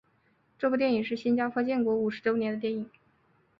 [0.57, 2.89] 这部电影是新加坡建国五十周年电影。